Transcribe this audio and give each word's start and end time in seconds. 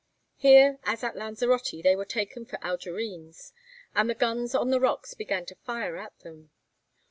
Here, 0.37 0.79
as 0.83 1.03
at 1.03 1.15
Lanzarote, 1.15 1.83
they 1.83 1.95
were 1.95 2.05
taken 2.05 2.43
for 2.43 2.57
Algerines, 2.65 3.53
and 3.93 4.09
the 4.09 4.15
guns 4.15 4.55
on 4.55 4.71
the 4.71 4.79
rocks 4.79 5.13
began 5.13 5.45
to 5.45 5.55
fire 5.63 5.95
at 5.95 6.17
them. 6.21 6.49